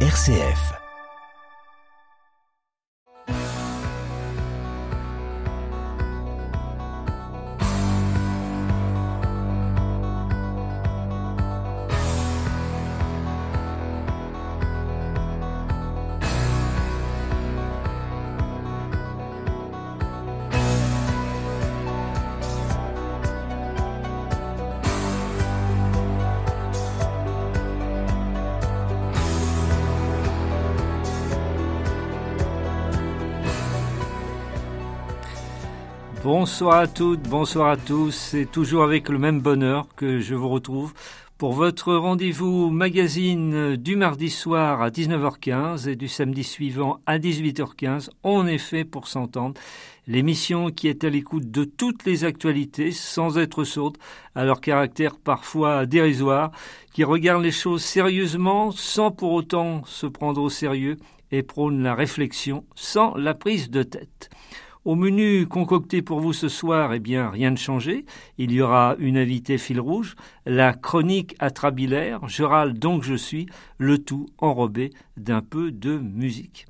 [0.00, 0.85] RCF.
[36.26, 38.10] Bonsoir à toutes, bonsoir à tous.
[38.10, 40.92] C'est toujours avec le même bonheur que je vous retrouve
[41.38, 48.08] pour votre rendez-vous magazine du mardi soir à 19h15 et du samedi suivant à 18h15.
[48.24, 49.54] En effet, pour s'entendre,
[50.08, 53.96] l'émission qui est à l'écoute de toutes les actualités sans être sourde
[54.34, 56.50] à leur caractère parfois dérisoire,
[56.92, 60.96] qui regarde les choses sérieusement sans pour autant se prendre au sérieux
[61.30, 64.28] et prône la réflexion sans la prise de tête.
[64.86, 68.04] Au menu concocté pour vous ce soir, eh bien, rien de changé.
[68.38, 73.48] Il y aura une invitée fil rouge, la chronique atrabilaire, je râle donc je suis,
[73.78, 76.66] le tout enrobé d'un peu de musique.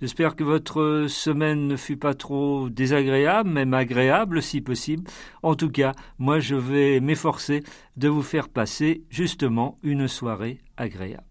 [0.00, 5.10] J'espère que votre semaine ne fut pas trop désagréable, même agréable si possible.
[5.42, 7.64] En tout cas, moi je vais m'efforcer
[7.96, 11.29] de vous faire passer justement une soirée agréable.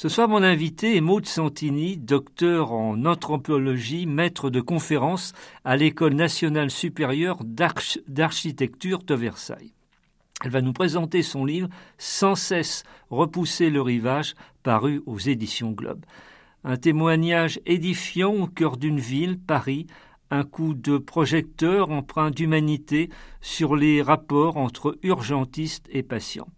[0.00, 6.14] Ce soir, mon invité est Maud Santini, docteur en anthropologie, maître de conférences à l'École
[6.14, 9.74] nationale supérieure d'architecture de Versailles.
[10.42, 16.06] Elle va nous présenter son livre Sans cesse repousser le rivage, paru aux éditions Globe.
[16.64, 19.86] Un témoignage édifiant au cœur d'une ville, Paris,
[20.30, 23.10] un coup de projecteur empreint d'humanité
[23.42, 26.48] sur les rapports entre urgentistes et patients.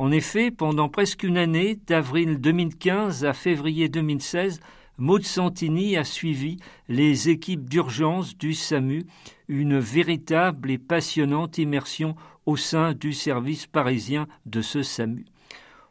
[0.00, 4.60] En effet, pendant presque une année, d'avril 2015 à février 2016,
[4.96, 6.56] Maud Santini a suivi
[6.88, 9.04] les équipes d'urgence du SAMU,
[9.48, 12.16] une véritable et passionnante immersion
[12.46, 15.26] au sein du service parisien de ce SAMU.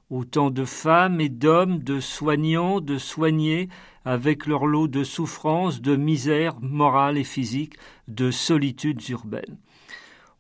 [0.09, 3.69] Autant de femmes et d'hommes, de soignants, de soignés,
[4.05, 7.75] avec leur lot de souffrances, de misère morale et physique,
[8.07, 9.59] de solitudes urbaines.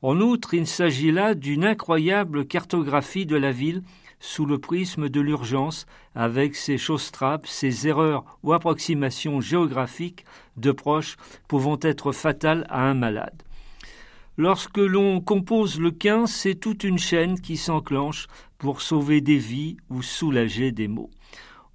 [0.01, 3.83] En outre, il s'agit là d'une incroyable cartographie de la ville
[4.21, 10.25] sous le prisme de l'urgence, avec ses choses-trappes, ses erreurs ou approximations géographiques
[10.57, 11.17] de proches
[11.47, 13.43] pouvant être fatales à un malade.
[14.37, 18.27] Lorsque l'on compose le 15, c'est toute une chaîne qui s'enclenche
[18.57, 21.09] pour sauver des vies ou soulager des maux.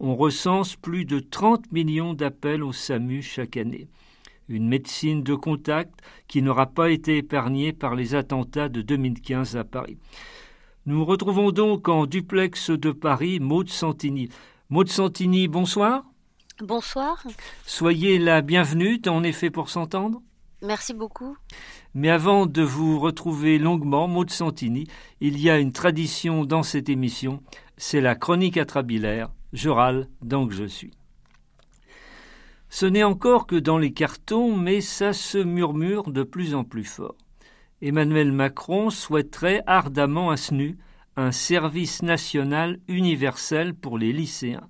[0.00, 3.88] On recense plus de 30 millions d'appels au SAMU chaque année
[4.48, 9.64] une médecine de contact qui n'aura pas été épargnée par les attentats de 2015 à
[9.64, 9.98] Paris.
[10.86, 14.28] Nous retrouvons donc en duplex de Paris Maud Santini.
[14.68, 16.04] Maud Santini, bonsoir.
[16.60, 17.24] Bonsoir.
[17.66, 20.22] Soyez la bienvenue dans effet pour s'entendre.
[20.62, 21.36] Merci beaucoup.
[21.94, 24.86] Mais avant de vous retrouver longuement, Maud Santini,
[25.20, 27.42] il y a une tradition dans cette émission,
[27.76, 29.30] c'est la chronique atrabilaire.
[29.52, 30.92] Je râle, donc je suis.
[32.76, 36.82] Ce n'est encore que dans les cartons, mais ça se murmure de plus en plus
[36.82, 37.14] fort.
[37.80, 40.76] Emmanuel Macron souhaiterait ardemment à SNU,
[41.14, 44.68] un service national universel pour les lycéens.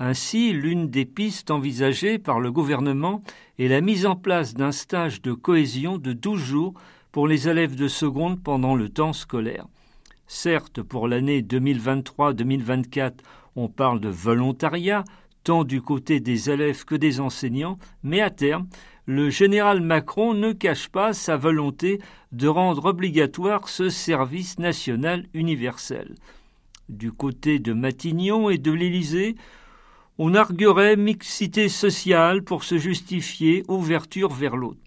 [0.00, 3.22] Ainsi, l'une des pistes envisagées par le gouvernement
[3.60, 6.74] est la mise en place d'un stage de cohésion de 12 jours
[7.12, 9.68] pour les élèves de seconde pendant le temps scolaire.
[10.26, 13.12] Certes, pour l'année 2023-2024,
[13.54, 15.04] on parle de volontariat,
[15.44, 18.66] tant du côté des élèves que des enseignants, mais à terme,
[19.06, 21.98] le général Macron ne cache pas sa volonté
[22.32, 26.14] de rendre obligatoire ce service national universel.
[26.88, 29.36] Du côté de Matignon et de l'Élysée,
[30.18, 34.80] on arguerait mixité sociale pour se justifier ouverture vers l'autre.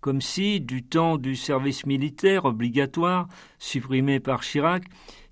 [0.00, 3.28] Comme si, du temps du service militaire obligatoire,
[3.58, 4.84] supprimé par Chirac,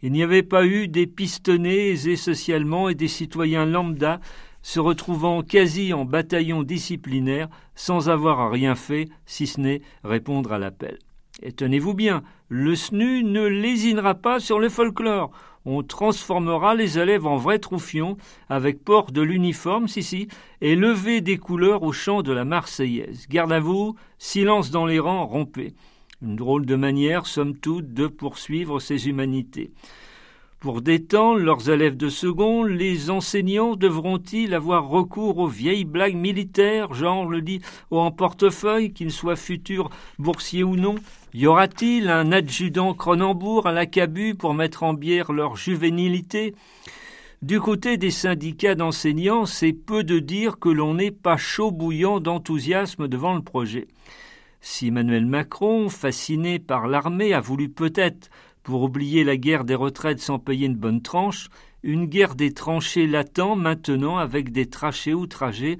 [0.02, 4.20] il n'y avait pas eu des pistonnés aisés socialement et des citoyens lambda
[4.68, 10.58] se retrouvant quasi en bataillon disciplinaire sans avoir rien fait si ce n'est répondre à
[10.58, 10.98] l'appel.
[11.42, 15.30] Et tenez-vous bien, le SNU ne lésinera pas sur le folklore.
[15.64, 18.18] On transformera les élèves en vrais troufions,
[18.50, 20.28] avec port de l'uniforme, si si,
[20.60, 23.26] et lever des couleurs au chant de la Marseillaise.
[23.30, 25.72] Garde à vous, silence dans les rangs, rompez.
[26.20, 29.70] Une drôle de manière, somme toute, de poursuivre ces humanités.
[30.60, 36.94] Pour détendre leurs élèves de second, les enseignants devront-ils avoir recours aux vieilles blagues militaires,
[36.94, 37.60] genre le dit
[37.92, 39.88] en portefeuille, qu'il soit futur
[40.18, 40.96] boursier ou non?
[41.32, 46.56] Y aura-t-il un adjudant Cronenbourg à la cabu pour mettre en bière leur juvénilité?
[47.40, 52.18] Du côté des syndicats d'enseignants, c'est peu de dire que l'on n'est pas chaud bouillant
[52.18, 53.86] d'enthousiasme devant le projet.
[54.60, 58.28] Si Emmanuel Macron, fasciné par l'armée, a voulu peut-être,
[58.62, 61.48] pour oublier la guerre des retraites sans payer une bonne tranche,
[61.82, 65.78] une guerre des tranchées l'attend maintenant avec des trachées outragés,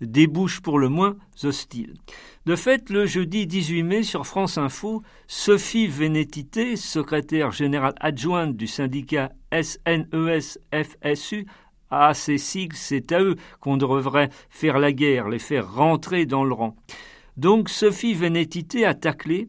[0.00, 1.94] des bouches pour le moins hostiles.
[2.46, 8.66] De fait, le jeudi 18 mai sur France Info, Sophie Vénétité, secrétaire générale adjointe du
[8.66, 11.46] syndicat SNES-FSU,
[11.90, 16.44] à ces sigles, c'est à eux qu'on devrait faire la guerre, les faire rentrer dans
[16.44, 16.76] le rang.
[17.36, 19.48] Donc Sophie Vénétité a taclé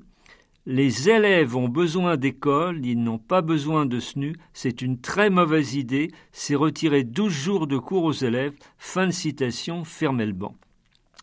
[0.70, 5.76] les élèves ont besoin d'école, ils n'ont pas besoin de SNU, c'est une très mauvaise
[5.76, 8.54] idée, c'est retirer 12 jours de cours aux élèves.
[8.78, 10.56] Fin de citation, fermez le banc.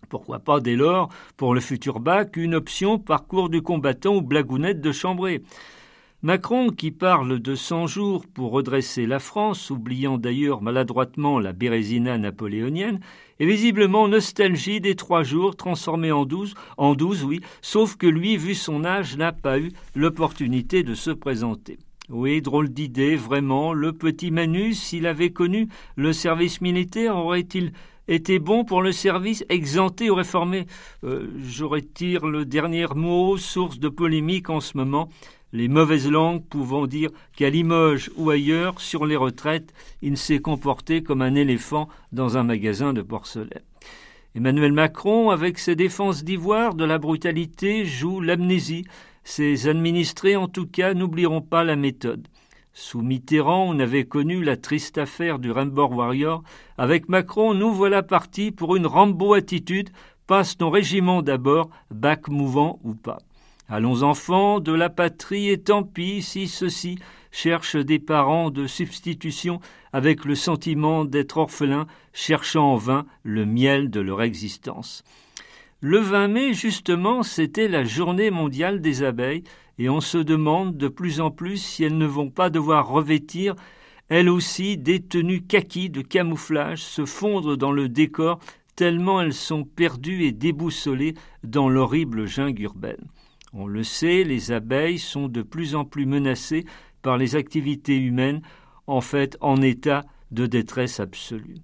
[0.09, 4.81] Pourquoi pas dès lors, pour le futur bac, une option parcours du combattant ou blagounette
[4.81, 5.43] de Chambray
[6.25, 12.17] Macron, qui parle de 100 jours pour redresser la France, oubliant d'ailleurs maladroitement la Bérésina
[12.17, 13.01] napoléonienne,
[13.41, 18.39] est visiblement nostalgie des trois jours transformés en douze, en douze, oui, sauf que lui,
[18.39, 21.77] vu son âge, n'a pas eu l'opportunité de se présenter.
[22.09, 23.75] Oui, drôle d'idée, vraiment.
[23.75, 27.73] Le petit Manu, s'il avait connu le service militaire, aurait-il
[28.09, 30.67] été bon pour le service, exempté ou réformé?
[31.05, 35.11] Euh, J'aurais tiré le dernier mot, source de polémique en ce moment
[35.55, 39.73] les mauvaises langues pouvant dire qu'à Limoges ou ailleurs, sur les retraites,
[40.03, 43.63] il s'est comporté comme un éléphant dans un magasin de porcelaine.
[44.35, 48.85] Emmanuel Macron, avec ses défenses d'ivoire de la brutalité, joue l'amnésie.
[49.23, 52.27] Ses administrés, en tout cas, n'oublieront pas la méthode.
[52.73, 56.43] Sous Mitterrand, on avait connu la triste affaire du Rainbow Warrior.
[56.79, 59.91] Avec Macron, nous voilà partis pour une Rambo attitude.
[60.27, 63.21] Passe ton régiment d'abord, bac mouvant ou pas.
[63.69, 66.99] Allons enfants de la patrie, et tant pis si ceux-ci
[67.31, 69.59] cherchent des parents de substitution
[69.93, 75.03] avec le sentiment d'être orphelins, cherchant en vain le miel de leur existence.
[75.81, 79.45] Le 20 mai, justement, c'était la journée mondiale des abeilles,
[79.79, 83.55] et on se demande de plus en plus si elles ne vont pas devoir revêtir,
[84.11, 88.39] elles aussi, des tenues kaki de camouflage, se fondre dans le décor,
[88.77, 93.09] tellement elles sont perdues et déboussolées dans l'horrible jungle urbaine.
[93.57, 96.65] On le sait, les abeilles sont de plus en plus menacées
[97.03, 98.43] par les activités humaines,
[98.89, 101.59] en fait en état de détresse absolue.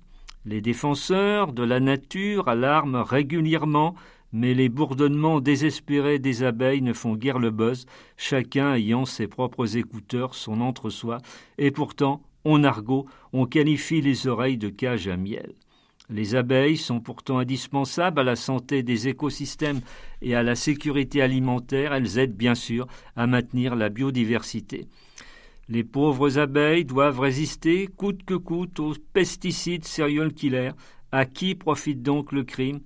[0.44, 3.96] Les défenseurs de la nature alarment régulièrement,
[4.32, 9.76] mais les bourdonnements désespérés des abeilles ne font guère le buzz, chacun ayant ses propres
[9.76, 11.18] écouteurs, son entre-soi,
[11.58, 15.54] et pourtant, en argot, on qualifie les oreilles de cage à miel.
[16.10, 19.80] Les abeilles sont pourtant indispensables à la santé des écosystèmes
[20.22, 21.92] et à la sécurité alimentaire.
[21.92, 24.88] Elles aident bien sûr à maintenir la biodiversité.
[25.68, 30.72] Les pauvres abeilles doivent résister coûte que coûte aux pesticides serial killers.
[31.12, 32.80] À qui profite donc le crime?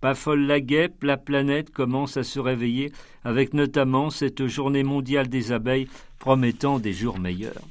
[0.00, 2.92] Pas folle la guêpe, la planète commence à se réveiller
[3.22, 5.88] avec notamment cette journée mondiale des abeilles
[6.18, 7.62] promettant des jours meilleurs.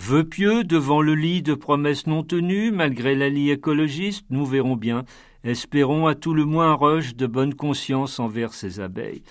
[0.00, 4.76] Vœux pieux devant le lit de promesses non tenues, malgré la lie écologiste, nous verrons
[4.76, 5.04] bien.
[5.42, 9.22] Espérons à tout le moins un rush de bonne conscience envers ces abeilles.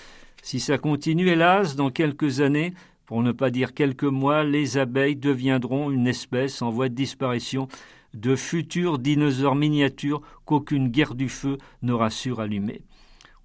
[0.43, 2.73] Si ça continue, hélas, dans quelques années,
[3.05, 7.69] pour ne pas dire quelques mois, les abeilles deviendront une espèce en voie de disparition,
[8.13, 12.81] de futurs dinosaures miniatures qu'aucune guerre du feu n'aura su rallumer.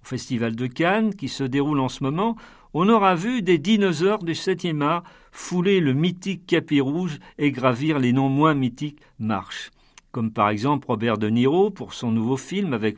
[0.03, 2.35] Au Festival de Cannes, qui se déroule en ce moment,
[2.73, 7.99] on aura vu des dinosaures du septième art fouler le mythique capis rouge et gravir
[7.99, 9.71] les non moins mythiques marches.
[10.11, 12.97] Comme par exemple Robert De Niro pour son nouveau film avec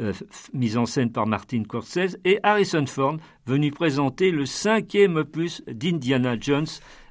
[0.00, 0.12] euh,
[0.52, 6.36] mise en scène par Martin Scorsese et Harrison Ford venu présenter le cinquième opus d'Indiana
[6.38, 6.66] Jones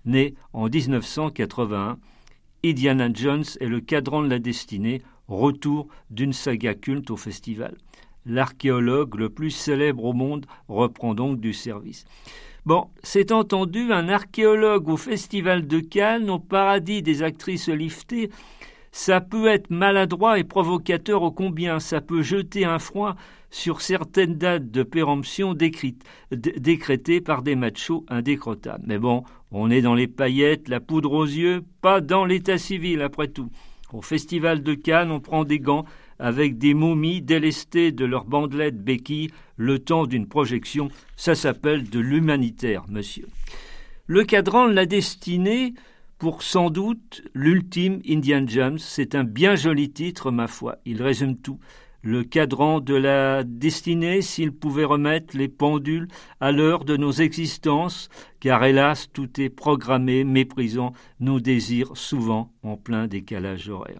[0.06, 1.98] né en 1981.
[2.66, 7.76] Indiana Jones est le cadran de la destinée, retour d'une saga culte au festival
[8.26, 12.06] l'archéologue le plus célèbre au monde reprend donc du service.
[12.66, 18.30] Bon, c'est entendu, un archéologue au Festival de Cannes, au paradis des actrices liftées,
[18.92, 23.16] ça peut être maladroit et provocateur au combien, ça peut jeter un froid
[23.52, 25.56] sur certaines dates de péremption
[26.34, 28.84] décrétées par des machos indécrottables.
[28.86, 33.02] Mais bon, on est dans les paillettes, la poudre aux yeux, pas dans l'état civil
[33.02, 33.50] après tout.
[33.94, 35.86] Au Festival de Cannes, on prend des gants
[36.20, 40.90] avec des momies délestées de leurs bandelettes béquilles le temps d'une projection.
[41.16, 43.28] Ça s'appelle de l'humanitaire, monsieur.
[44.06, 45.74] Le cadran l'a destiné
[46.18, 48.78] pour sans doute l'ultime Indian James.
[48.78, 50.78] C'est un bien joli titre, ma foi.
[50.86, 51.60] Il résume tout.
[52.02, 56.08] le cadran de la destinée s'il pouvait remettre les pendules
[56.40, 58.10] à l'heure de nos existences,
[58.40, 64.00] car hélas tout est programmé, méprisant nos désirs souvent en plein décalage horaire.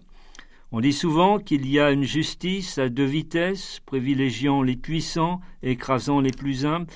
[0.72, 6.20] On dit souvent qu'il y a une justice à deux vitesses, privilégiant les puissants, écrasant
[6.20, 6.86] les plus humbles.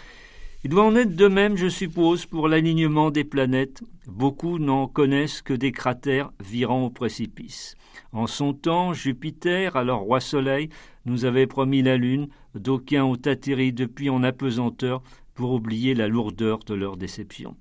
[0.62, 3.82] Il doit en être de même, je suppose, pour l'alignement des planètes.
[4.06, 7.74] Beaucoup n'en connaissent que des cratères virant au précipice.
[8.12, 10.68] En son temps, Jupiter, alors roi Soleil,
[11.04, 15.02] nous avait promis la Lune, d'aucuns ont atterri depuis en apesanteur
[15.34, 17.56] pour oublier la lourdeur de leur déception.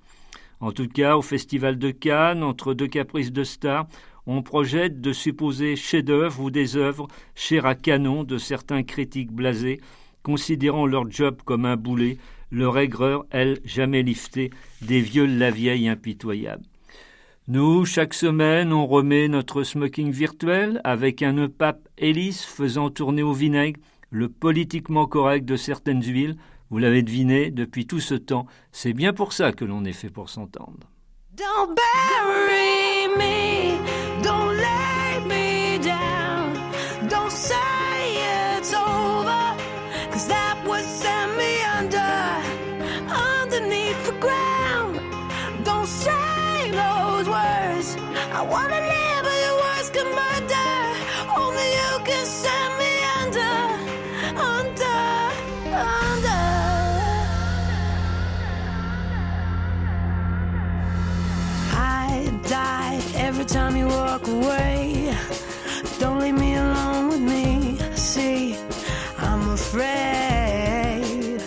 [0.60, 3.86] En tout cas, au Festival de Cannes, entre deux caprices de stars,
[4.26, 9.80] on projette de supposer chefs-d'œuvre ou des œuvres chères à canon de certains critiques blasés,
[10.22, 12.18] considérant leur job comme un boulet,
[12.50, 14.50] leur aigreur, elle, jamais liftée,
[14.82, 16.64] des vieux la vieille impitoyable.
[17.46, 23.34] Nous, chaque semaine, on remet notre smoking virtuel avec un pape hélice faisant tourner au
[23.34, 26.36] vinaigre le politiquement correct de certaines huiles.
[26.70, 30.08] Vous l'avez deviné, depuis tout ce temps, c'est bien pour ça que l'on est fait
[30.08, 30.93] pour s'entendre.
[31.36, 33.76] Don't bury me,
[34.22, 36.54] don't lay me down,
[37.08, 39.56] don't say it's over,
[40.12, 41.98] cause that would send me under,
[43.12, 45.00] underneath the ground.
[45.64, 47.96] Don't say those words,
[48.32, 48.73] I wanna.
[63.44, 65.14] Every time you walk away.
[65.98, 67.78] Don't leave me alone with me.
[67.94, 68.56] See,
[69.18, 71.40] I'm afraid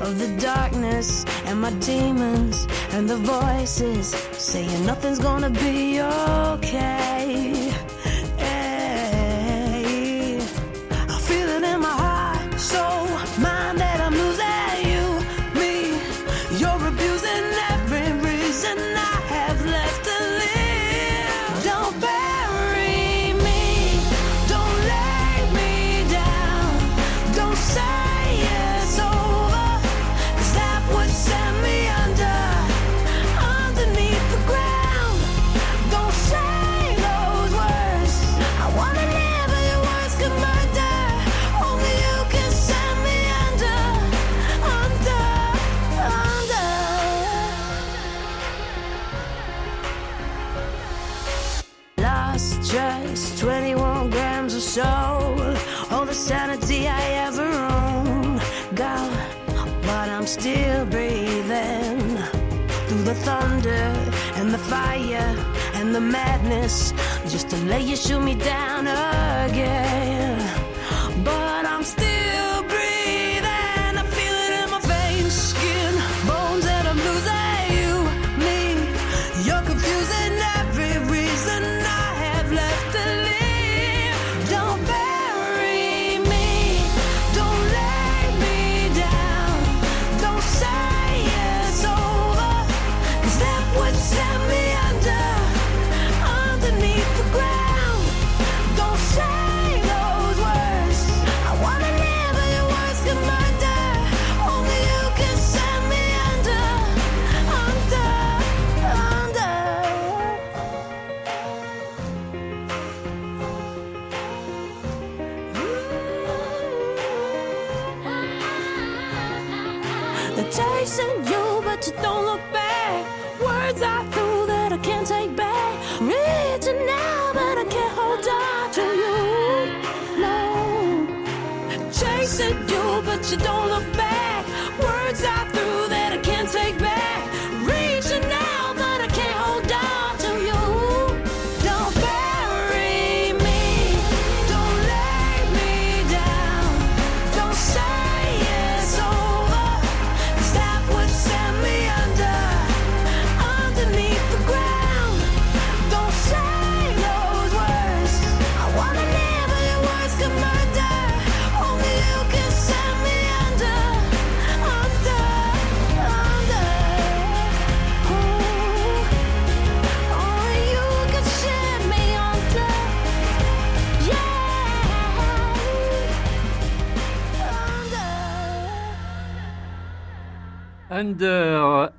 [0.00, 7.24] of the darkness and my demons and the voices saying nothing's gonna be okay.
[12.74, 13.03] sanity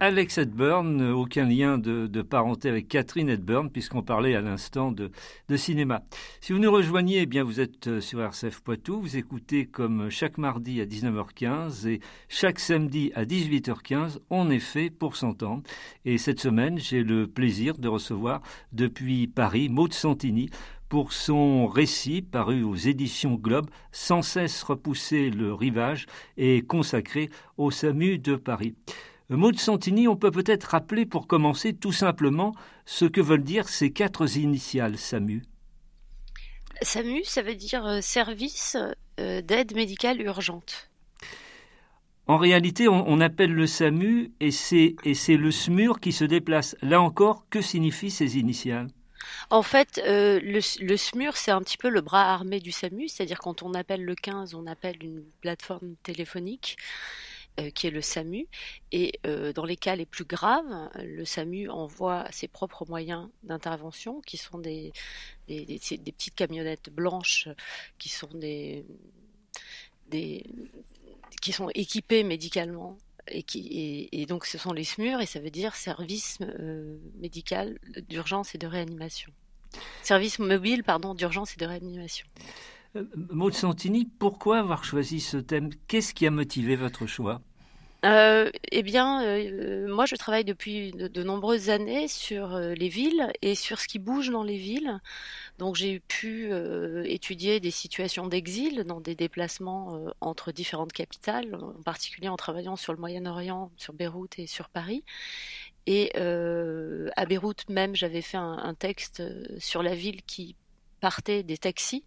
[0.05, 5.09] Alex Edburn, aucun lien de, parenté avec Catherine Edburn, puisqu'on parlait à l'instant de,
[5.55, 6.03] cinéma.
[6.41, 10.37] Si vous nous rejoignez, eh bien vous êtes sur RCF Poitou, vous écoutez comme chaque
[10.37, 15.63] mardi à 19h15 et chaque samedi à 18h15, on est fait pour s'entendre.
[16.05, 18.43] Et cette semaine, j'ai le plaisir de recevoir
[18.73, 20.51] depuis Paris Maud Santini,
[20.87, 26.05] pour son récit paru aux éditions Globe, sans cesse repousser le rivage
[26.37, 28.75] et consacré au SAMU de Paris.
[29.29, 32.53] Maud Santini, on peut peut-être rappeler pour commencer tout simplement
[32.85, 35.43] ce que veulent dire ces quatre initiales SAMU.
[36.81, 38.77] SAMU, ça veut dire euh, service
[39.19, 40.89] euh, d'aide médicale urgente.
[42.27, 46.75] En réalité, on, appelle le SAMU et c'est le SMUR qui se déplace.
[46.81, 48.87] Là encore, que signifient ces initiales?
[49.51, 53.37] En fait, euh, le, SMUR, c'est un petit peu le bras armé du SAMU, c'est-à-dire
[53.37, 56.77] quand on appelle le 15, on appelle une plateforme téléphonique.
[57.57, 58.49] Euh, qui est le SAMU.
[58.91, 64.19] Et euh, dans les cas les plus graves, le SAMU envoie ses propres moyens d'intervention,
[64.19, 64.91] qui sont des,
[65.47, 67.47] des, petites camionnettes blanches,
[67.97, 68.83] qui sont des,
[71.41, 72.97] qui sont équipées médicalement
[73.29, 77.79] et, qui, et, donc ce sont les SMUR et ça veut dire service euh, médical
[78.09, 79.31] d'urgence et de réanimation.
[80.03, 82.27] Service mobile, pardon, d'urgence et de réanimation.
[82.95, 85.69] Euh, Maud Santini, pourquoi avoir choisi ce thème?
[85.87, 87.41] Qu'est-ce qui a motivé votre choix?
[88.05, 93.55] Euh, eh bien, euh, moi, je travaille depuis de, nombreuses années sur les villes et
[93.55, 94.99] sur ce qui bouge dans les villes.
[95.57, 96.51] Donc, j'ai pu
[97.05, 102.93] étudier des situations d'exil dans des déplacements entre différentes capitales, en particulier en travaillant sur
[102.93, 105.03] le Moyen-Orient, sur Beyrouth et sur Paris.
[105.87, 109.23] Et à Beyrouth même, j'avais fait un texte
[109.57, 110.55] sur la ville qui
[111.05, 112.03] partait des taxis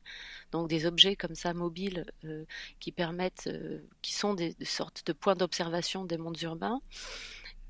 [0.51, 2.45] donc des objets comme ça mobiles euh,
[2.81, 6.81] qui permettent, euh, qui sont des, sortes de points d'observation des mondes urbains.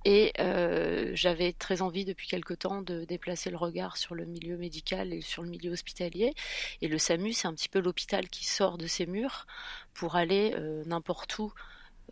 [0.07, 4.57] Et euh, j'avais très envie depuis quelque temps de déplacer le regard sur le milieu
[4.57, 6.33] médical et sur le milieu hospitalier.
[6.81, 9.47] Et le SAMU, c'est un petit peu l'hôpital qui sort de ses murs
[9.93, 10.55] pour aller
[10.87, 11.53] n'importe où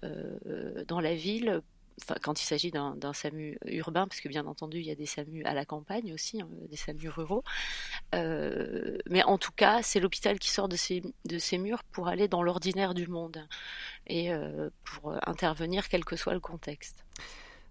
[0.02, 1.62] dans la ville
[2.22, 5.44] quand il s'agit d'un SAMU urbain, parce que bien entendu, il y a des SAMU
[5.44, 7.42] à la campagne aussi, hein, des SAMU ruraux.
[8.14, 11.02] Euh, mais en tout cas, c'est l'hôpital qui sort de ses,
[11.58, 13.46] murs pour aller dans l'ordinaire du monde
[14.06, 17.04] et euh, pour intervenir quel que soit le contexte.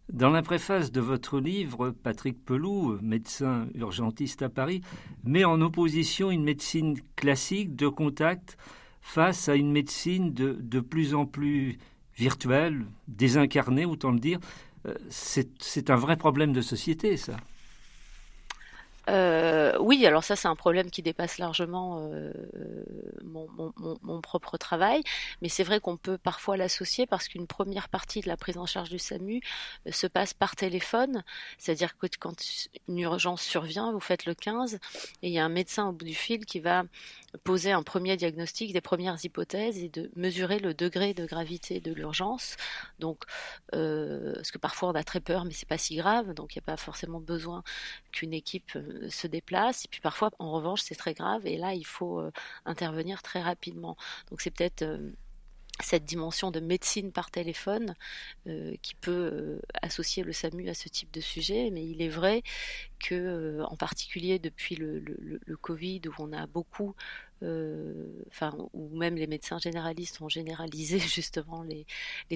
[0.10, 4.82] Dans la préface de votre livre, Patrick Peloux, médecin urgentiste à Paris,
[5.24, 8.58] met en opposition une médecine classique de contact
[9.02, 11.80] face à une médecine de, de plus en plus
[12.18, 14.40] virtuel, désincarné, autant le dire.
[14.88, 17.38] Euh, c'est un vrai problème de société, ça.
[19.10, 22.34] Euh, oui, alors ça c'est un problème qui dépasse largement euh,
[23.24, 25.04] mon, propre travail,
[25.42, 28.66] mais c'est vrai qu'on peut parfois l'associer parce qu'une première partie de la prise en
[28.66, 29.42] charge du SAMU
[29.88, 31.24] euh, se passe par téléphone,
[31.58, 32.36] c'est-à-dire que quand
[32.88, 34.76] une urgence survient, vous faites le 15
[35.22, 36.84] et il y a un médecin au bout du fil qui va
[37.44, 41.92] poser un premier diagnostic, des premières hypothèses et de mesurer le degré de gravité de
[41.92, 42.56] l'urgence.
[43.00, 43.24] Donc,
[43.72, 46.64] parce que parfois on a très peur, mais c'est pas si grave, donc il n'y
[46.64, 47.64] a pas forcément besoin
[48.12, 48.78] qu'une équipe
[49.10, 49.86] se déplace.
[49.86, 51.46] Et puis parfois, en revanche, c'est très grave.
[51.46, 52.32] Et là, il faut euh,
[52.66, 53.98] intervenir très rapidement.
[54.30, 55.12] Donc c'est peut-être euh,
[55.82, 57.96] cette dimension de médecine par téléphone
[58.48, 62.44] euh, qui peut associer le SAMU à ce type de sujet, mais il est vrai
[63.00, 65.04] que, en particulier depuis le,
[65.62, 66.96] Covid, où on a beaucoup,
[67.42, 71.86] enfin, où même les médecins généralistes ont généralisé justement les,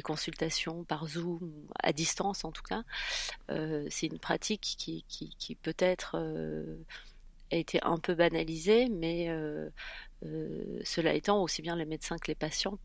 [0.01, 2.83] consultations par Zoom, à distance en tout cas,
[3.89, 6.15] c'est une pratique qui, qui peut-être
[7.51, 9.29] a été un peu banalisée, mais
[10.83, 12.77] cela étant, aussi bien les médecins que les patients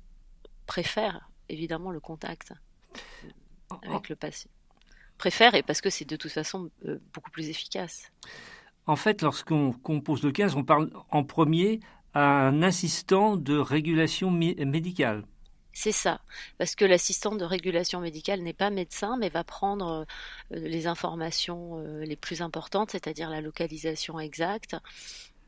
[0.66, 2.53] préfèrent évidemment le contact
[3.83, 4.50] avec le patient.
[5.18, 8.11] Préfèrent et parce que c'est de toute façon euh, beaucoup plus efficace.
[8.87, 11.81] En fait, lorsqu'on compose le 15, on parle en premier
[12.14, 15.24] un assistant de régulation médicale.
[15.74, 16.20] C'est ça,
[16.57, 20.07] parce que l'assistant de régulation médicale n'est pas médecin, mais va prendre
[20.53, 24.77] euh, les informations euh, les plus importantes, c'est-à-dire la localisation exacte,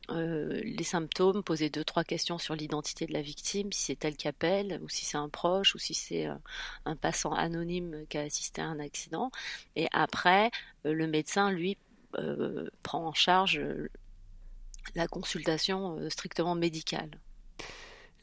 [0.09, 4.17] euh, les symptômes, poser deux, trois questions sur l'identité de la victime, si c'est elle
[4.17, 6.27] qui appelle, ou si c'est un proche, ou si c'est
[6.85, 9.31] un passant anonyme qui a assisté à un accident.
[9.77, 10.51] Et après,
[10.83, 11.77] le médecin, lui,
[12.83, 13.61] prend en charge
[14.95, 17.11] la consultation strictement médicale.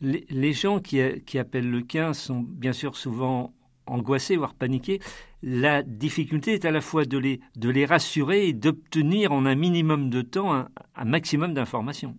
[0.01, 3.55] Les, gens qui, qui, appellent le 15 sont bien sûr souvent
[3.87, 5.01] angoissés, voire paniqués.
[5.43, 9.55] La difficulté est à la fois de les, de les rassurer et d'obtenir en un
[9.55, 12.17] minimum de temps un, maximum d'informations.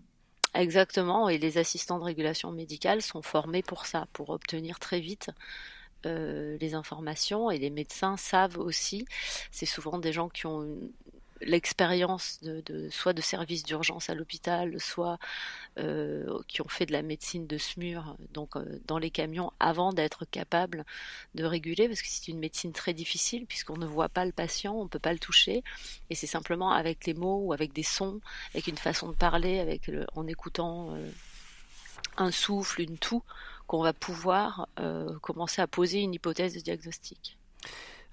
[0.53, 5.29] Exactement, et les assistants de régulation médicale sont formés pour ça, pour obtenir très vite
[6.07, 9.07] les informations et les médecins savent aussi.
[9.49, 10.67] C'est souvent des gens qui ont
[11.41, 15.19] l'expérience de, soit de services d'urgence à l'hôpital, soit
[15.77, 19.91] euh, qui ont fait de la médecine de SMUR, donc euh, dans les camions, avant
[19.91, 20.85] d'être capable
[21.35, 24.75] de réguler, parce que c'est une médecine très difficile, puisqu'on ne voit pas le patient,
[24.75, 25.63] on ne peut pas le toucher,
[26.09, 28.21] et c'est simplement avec les mots ou avec des sons,
[28.53, 31.09] avec une façon de parler, avec en écoutant euh,
[32.17, 33.23] un souffle, une toux,
[33.67, 34.67] qu'on va pouvoir
[35.21, 37.35] commencer à poser une hypothèse de diagnostic.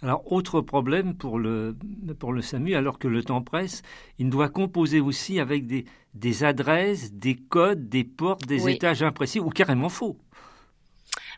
[0.03, 1.77] Alors, autre problème pour le,
[2.19, 3.83] pour le SAMU, alors que le temps presse,
[4.19, 5.85] il doit composer aussi avec des,
[6.15, 10.19] des adresses, des codes, des portes, des étages imprécis ou carrément faux.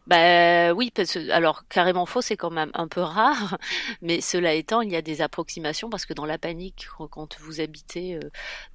[0.07, 3.59] Bah oui, parce alors carrément faux, c'est quand même un peu rare,
[4.03, 7.61] mais cela étant, il y a des approximations parce que dans la panique, quand vous
[7.63, 8.31] habitez euh,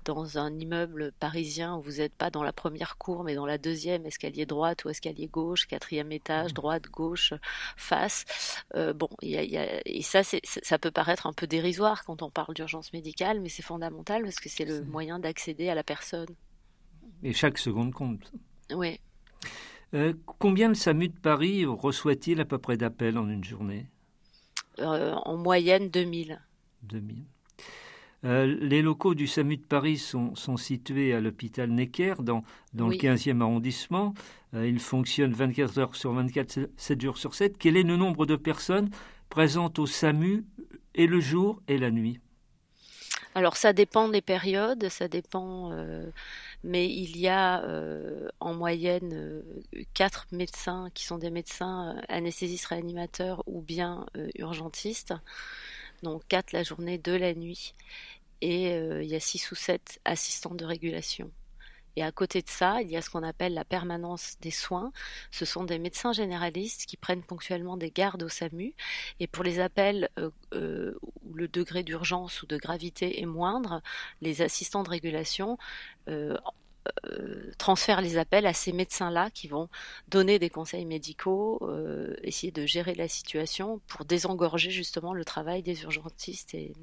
[0.06, 4.08] dans un immeuble parisien vous n'êtes pas dans la première cour, mais dans la deuxième,
[4.08, 6.54] escalier droite ou escalier gauche, quatrième étage, mmh.
[6.54, 7.34] droite, gauche,
[7.78, 8.26] face,
[8.76, 11.46] euh, bon, il y a, y a, et ça, c'est, ça peut paraître un peu
[11.46, 15.70] dérisoire quand on parle d'urgence médicale, mais c'est fondamental parce que c'est le moyen d'accéder
[15.70, 16.30] à la personne.
[17.22, 18.32] Et chaque seconde compte.
[18.72, 19.00] Oui.
[19.94, 23.88] Euh, combien le SAMU de Paris reçoit-il à peu près d'appels en une journée?
[24.80, 26.40] Euh, En moyenne 2000.
[26.84, 27.24] 2000.
[28.26, 32.96] Euh, les locaux du SAMU de Paris sont, situés à l'hôpital Necker, dans, dans le
[32.96, 34.14] 15e arrondissement.
[34.54, 37.58] ils fonctionnent 24 heures sur 24, 7 jours sur 7.
[37.58, 38.90] Quel est le nombre de personnes
[39.30, 40.46] présentes au SAMU
[40.96, 42.20] et le jour et la nuit?
[43.36, 46.10] Alors ça dépend des périodes, ça dépend, euh,
[46.64, 52.66] mais il y a euh, en moyenne euh, quatre médecins qui sont des médecins anesthésistes
[52.68, 55.14] réanimateurs ou bien urgentistes,
[56.04, 57.76] donc quatre la journée, deux la nuit,
[58.42, 61.32] et il y a six ou sept assistants de régulation.
[62.00, 64.94] Et à côté de ça, il y a ce qu'on appelle la permanence des soins.
[65.32, 68.74] Ce sont des médecins généralistes qui prennent ponctuellement des gardes au SAMU.
[69.20, 73.82] Et pour les appels euh, euh, où le degré d'urgence ou de gravité est moindre,
[74.22, 75.58] les assistants de régulation
[76.08, 76.38] euh,
[77.58, 79.68] transfèrent les appels à ces médecins-là qui vont
[80.08, 81.60] donner des conseils médicaux,
[82.24, 86.74] essayer de gérer la situation pour désengorger justement le travail des urgentistes et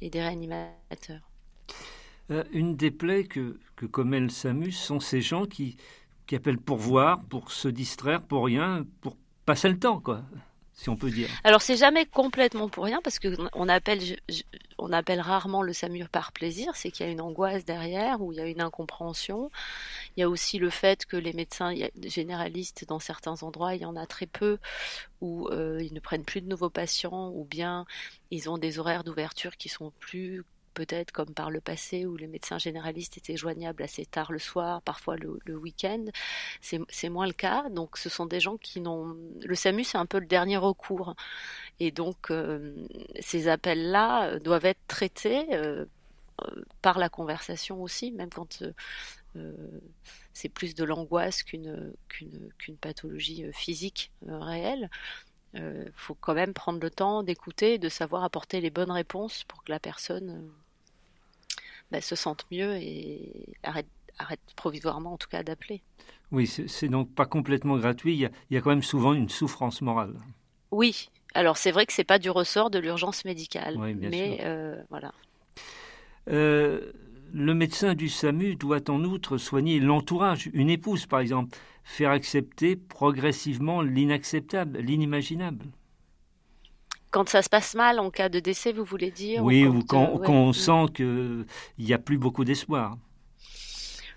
[0.00, 1.30] des réanimateurs.
[2.30, 5.76] Euh, une des plaies que, que commet le SAMU sont ces gens qui,
[6.26, 9.16] qui appellent pour voir, pour se distraire, pour rien, pour
[9.46, 10.22] passer le temps, quoi,
[10.74, 11.28] si on peut dire.
[11.42, 14.00] Alors c'est jamais complètement pour rien parce que on appelle,
[14.78, 18.32] on appelle rarement le SAMU par plaisir, c'est qu'il y a une angoisse derrière ou
[18.32, 19.50] il y a une incompréhension.
[20.16, 23.86] Il y a aussi le fait que les médecins généralistes dans certains endroits, il y
[23.86, 24.58] en a très peu
[25.20, 27.86] où euh, ils ne prennent plus de nouveaux patients ou bien
[28.30, 32.26] ils ont des horaires d'ouverture qui sont plus peut-être comme par le passé où les
[32.26, 36.06] médecins généralistes étaient joignables assez tard le soir, parfois le, week-end.
[36.60, 37.68] C'est moins le cas.
[37.70, 39.16] Donc ce sont des gens qui n'ont...
[39.44, 41.14] Le SAMU, c'est un peu le dernier recours.
[41.78, 42.74] Et donc euh,
[43.20, 45.84] ces appels-là doivent être traités euh,
[46.82, 48.62] par la conversation aussi, même quand...
[49.36, 49.52] Euh,
[50.32, 51.92] c'est plus de l'angoisse qu'une
[52.80, 54.90] pathologie physique réelle.
[55.54, 59.64] Il faut quand même prendre le temps d'écouter, de savoir apporter les bonnes réponses pour
[59.64, 60.48] que la personne
[61.90, 63.86] bah, se sentent mieux et arrêtent,
[64.54, 65.82] provisoirement en tout cas d'appeler.
[66.30, 68.14] Oui, c'est donc pas complètement gratuit.
[68.14, 70.14] Il y, a, quand même souvent une souffrance morale.
[70.70, 75.12] Oui, alors c'est vrai que c'est pas du ressort de l'urgence médicale, mais euh, voilà.
[76.28, 76.92] Euh,
[77.32, 82.76] le médecin du SAMU doit en outre soigner l'entourage, une épouse par exemple, faire accepter
[82.76, 85.66] progressivement l'inacceptable, l'inimaginable.
[87.10, 90.20] Quand ça se passe mal en cas de décès, vous voulez dire Oui, ou quand,
[90.20, 91.44] euh, on sent qu'il
[91.78, 92.96] n'y a plus beaucoup d'espoir.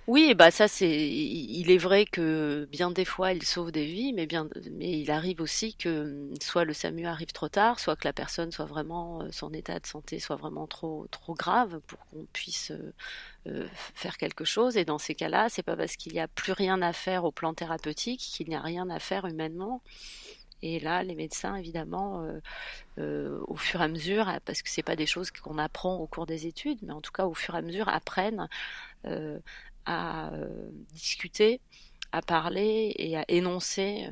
[0.08, 4.12] Oui, bah ça c'est, il est vrai que bien des fois il sauve des vies,
[4.12, 8.06] mais bien, mais il arrive aussi que soit le SAMU arrive trop tard, soit que
[8.06, 12.00] la personne soit vraiment, euh, son état de santé soit vraiment trop trop grave pour
[12.10, 12.74] qu'on puisse
[13.48, 14.76] euh, faire quelque chose.
[14.76, 17.32] Et dans ces cas-là, c'est pas parce qu'il n'y a plus rien à faire au
[17.32, 19.82] plan thérapeutique qu'il n'y a rien à faire humainement.
[20.62, 22.39] Et là, les médecins, évidemment, euh,
[23.00, 26.08] euh, au fur et à mesure, parce que c'est pas des choses qu'on apprend au
[26.08, 28.48] cours des études, mais en tout cas au fur et à mesure, apprennent
[29.06, 29.39] euh,
[29.86, 30.32] à
[30.91, 31.62] discuter,
[32.12, 34.08] à parler et à énoncer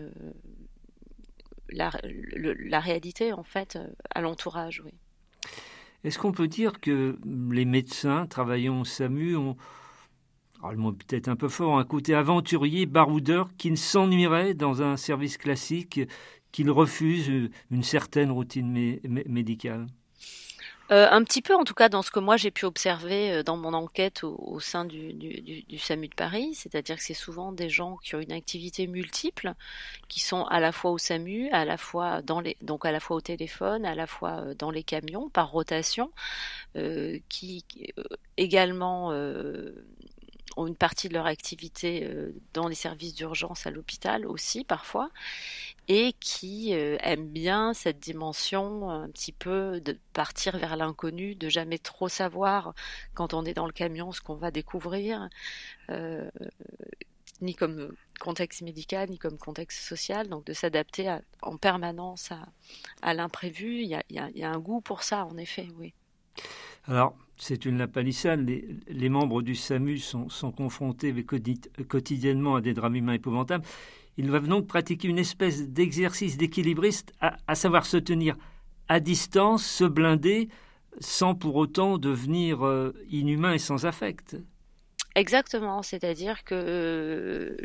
[1.69, 1.91] la,
[2.79, 3.77] réalité en fait
[4.13, 4.81] à l'entourage.
[4.85, 4.91] Oui.
[6.03, 7.17] Est-ce qu'on peut dire que
[7.51, 9.55] les médecins travaillant au SAMU ont
[10.75, 15.37] mot peut-être un peu fort, un côté aventurier, baroudeur, qui ne s'ennuierait dans un service
[15.37, 16.01] classique,
[16.51, 19.87] qu'il refuse une certaine routine médicale?
[20.91, 23.43] Euh, un petit peu, en tout cas, dans ce que moi j'ai pu observer euh,
[23.43, 27.69] dans mon enquête au, sein du, du, SAMU de Paris, c'est-à-dire que c'est souvent des
[27.69, 29.53] gens qui ont une activité multiple,
[30.09, 32.99] qui sont à la fois au SAMU, à la fois dans les, donc à la
[32.99, 36.11] fois au téléphone, à la fois euh, dans les camions par rotation,
[37.29, 37.65] qui
[38.37, 39.11] également
[40.57, 42.09] ont une partie de leur activité
[42.53, 45.09] dans les services d'urgence à l'hôpital aussi parfois,
[45.87, 51.49] et qui euh, aiment bien cette dimension un petit peu de partir vers l'inconnu, de
[51.49, 52.73] jamais trop savoir
[53.13, 55.27] quand on est dans le camion ce qu'on va découvrir,
[55.89, 56.29] euh,
[57.41, 62.29] ni comme contexte médical, ni comme contexte social, donc de s'adapter en permanence
[63.01, 63.81] à, l'imprévu.
[63.81, 65.93] Il y, a, un goût pour ça, en effet, oui.
[66.85, 68.47] Alors, c'est une lapalissade.
[68.87, 71.13] Les, membres du SAMU sont, confrontés
[71.87, 73.65] quotidiennement à des drames humains épouvantables.
[74.17, 78.37] Ils doivent donc pratiquer une espèce d'exercice d'équilibriste, à, savoir se tenir
[78.87, 80.49] à distance, se blinder,
[80.99, 84.37] sans pour autant devenir euh, inhumain et sans affect.
[85.15, 87.57] Exactement, c'est-à-dire que euh,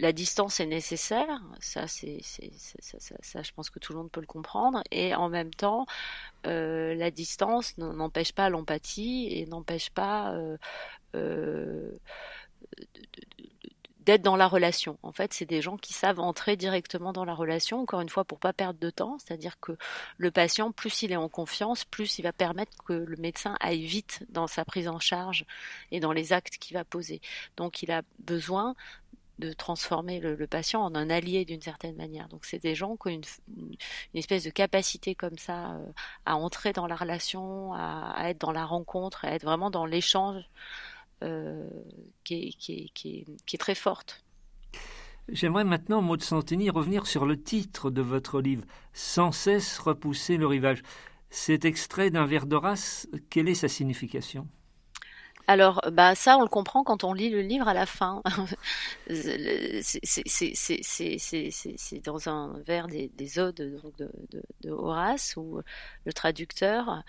[0.00, 4.26] la distance est nécessaire, ça, c'est, ça, je pense que tout le monde peut le
[4.26, 5.86] comprendre, et en même temps,
[6.46, 10.34] euh, la distance n'empêche pas l'empathie et n'empêche pas
[14.04, 14.98] d'être dans la relation.
[15.02, 18.24] En fait, c'est des gens qui savent entrer directement dans la relation, encore une fois,
[18.24, 19.18] pour pas perdre de temps.
[19.18, 19.76] C'est-à-dire que
[20.16, 23.84] le patient, plus il est en confiance, plus il va permettre que le médecin aille
[23.84, 25.44] vite dans sa prise en charge
[25.90, 27.20] et dans les actes qu'il va poser.
[27.56, 28.74] Donc, il a besoin
[29.40, 32.28] de transformer le, patient en un allié d'une certaine manière.
[32.28, 33.20] Donc c'est des gens qui ont
[33.54, 33.74] une,
[34.14, 35.86] espèce de capacité comme ça euh,
[36.26, 40.44] à entrer dans la relation, à, être dans la rencontre, à être vraiment dans l'échange
[41.22, 41.68] euh,
[42.24, 44.24] qui, est, très forte.
[45.28, 50.46] J'aimerais maintenant, Maud Santini, revenir sur le titre de votre livre, Sans cesse repousser le
[50.46, 50.82] rivage.
[51.30, 54.48] Cet extrait d'un vers d'Horace, quelle est sa signification?
[55.50, 58.22] Alors, bah ça, on le comprend quand on lit le livre à la fin.
[59.10, 60.04] c'est
[62.04, 63.56] dans un vers des, odes
[63.98, 65.60] de, Horace où
[66.04, 67.02] le traducteur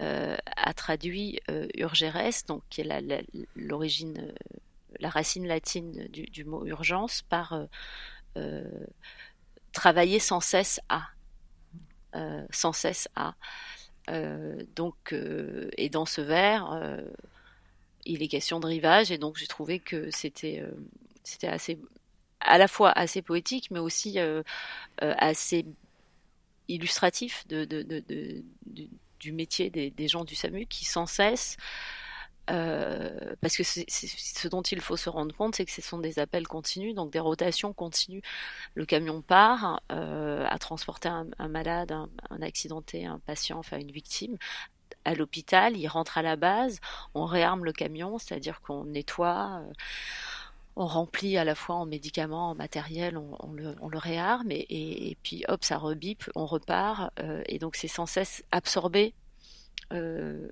[0.00, 4.58] euh, a traduit euh, urgérès, donc qui est l'origine, euh,
[4.98, 7.60] la, racine latine du, mot urgence, par
[9.72, 11.08] travailler sans cesse à,
[12.52, 13.34] sans cesse à.
[14.76, 15.14] donc,
[15.76, 17.02] et dans ce vers
[18.04, 20.72] il est question de rivage et donc j'ai trouvé que c'était euh,
[21.24, 21.78] c'était assez
[22.40, 24.42] à la fois assez poétique mais aussi euh,
[25.02, 25.64] euh, assez
[26.68, 31.56] illustratif du métier des, gens du SAMU qui sans cesse
[32.46, 36.46] parce que ce dont il faut se rendre compte, c'est que ce sont des appels
[36.46, 38.20] continus, donc des rotations continues.
[38.74, 44.36] Le camion part à transporter un, malade, un, un, accidenté, un patient, enfin une victime,
[45.04, 46.80] à l'hôpital, il rentre à la base,
[47.14, 49.72] on réarme le camion, c'est-à-dire qu'on nettoie, euh,
[50.76, 55.64] on remplit à la fois en médicaments, en matériel, on, le, réarme et, puis hop,
[55.64, 59.12] ça rebipe, on repart euh, et donc c'est sans cesse absorbé
[59.92, 60.48] euh,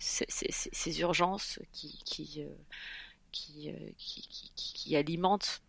[0.00, 2.46] ces, urgences qui,
[4.96, 5.62] alimentent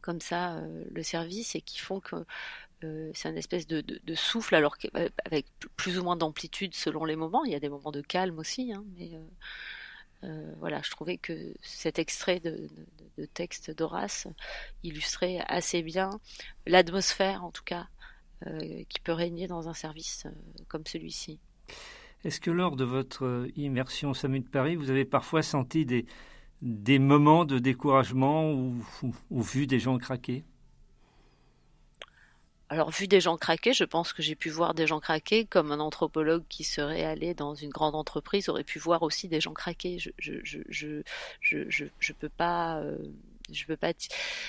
[0.00, 2.24] comme ça le service et qui font que
[3.14, 7.44] c'est un espèce de, souffle, alors euh, avec plus ou moins d'amplitude selon les moments.
[7.44, 9.12] Il y a des moments de calme aussi, hein, mais
[10.24, 12.68] euh, voilà, je trouvais que cet extrait de,
[13.34, 14.26] texte d'Horace
[14.82, 16.10] illustrait assez bien
[16.66, 17.86] l'atmosphère, en tout cas,
[18.88, 20.26] qui peut régner dans un service
[20.66, 21.38] comme celui-ci.
[22.24, 25.86] Est-ce que lors de votre immersion au SAMU de Paris, vous avez parfois senti
[26.60, 30.44] des moments de découragement ou vu des gens craquer?
[32.72, 35.72] Alors, vu des gens craquer, je pense que j'ai pu voir des gens craquer comme
[35.72, 39.52] un anthropologue qui serait allé dans une grande entreprise aurait pu voir aussi des gens
[39.52, 39.98] craquer.
[39.98, 41.02] Je je je je
[41.68, 42.78] je, je, peux pas.
[42.78, 42.96] Euh,
[43.52, 43.92] je peux pas.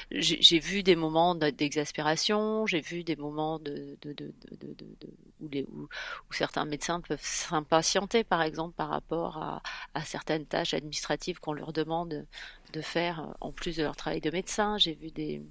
[0.09, 4.31] J'ai vu des moments d'exaspération, j'ai vu des moments de, de, de,
[4.62, 5.09] de
[5.41, 5.89] où, les, où,
[6.29, 9.62] où, certains médecins peuvent s'impatienter, par exemple, par rapport à,
[9.95, 12.25] à certaines tâches administratives qu'on leur demande
[12.71, 14.77] de faire en plus de leur travail de médecin.
[14.77, 15.41] J'ai vu des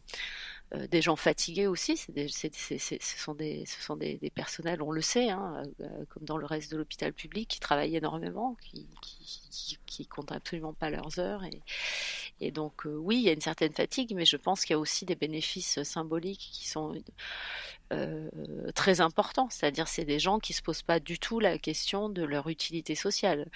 [0.75, 5.03] euh, des gens fatigués aussi, c'est ce sont, des, ce sont des, personnels, on le
[5.03, 9.79] sait, hein, euh, comme dans le reste de l'hôpital public, qui travaillent énormément, qui, qui,
[9.85, 11.45] qui, comptent absolument pas leurs heures.
[11.45, 11.61] Et,
[12.41, 14.77] et donc, euh, oui, il y a une certaine fatigue, mais je pense qu'il y
[14.77, 16.95] a aussi des bénéfices symboliques qui sont
[17.93, 18.29] euh,
[18.75, 19.49] très important.
[19.51, 22.95] C'est-à-dire, c'est des gens qui se posent pas du tout la question de leur utilité
[22.95, 23.49] sociale.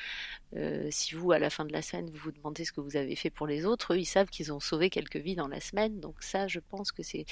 [0.57, 2.97] Euh, si vous, à la fin de la semaine, vous vous demandez ce que vous
[2.97, 5.61] avez fait pour les autres, eux, ils savent qu'ils ont sauvé quelques vies dans la
[5.61, 6.01] semaine.
[6.01, 7.25] Donc ça, je pense que c'est.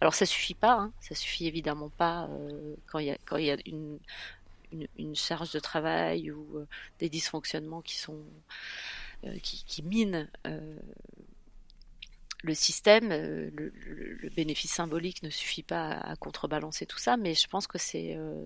[0.00, 0.74] Alors, ça suffit pas.
[0.74, 0.92] Hein.
[1.00, 3.98] Ça suffit évidemment pas euh, quand il y a quand y a une,
[4.98, 6.66] une, charge de travail ou
[6.98, 8.18] des dysfonctionnements qui sont
[9.42, 10.28] qui minent
[12.44, 13.72] le système, euh, le,
[14.20, 18.14] le, bénéfice symbolique ne suffit pas à, contrebalancer tout ça, mais je pense que c'est
[18.16, 18.44] euh,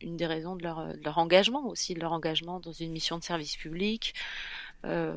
[0.00, 3.18] une des raisons de leur, de leur, engagement aussi, de leur engagement dans une mission
[3.18, 4.14] de service public
[4.84, 5.14] euh,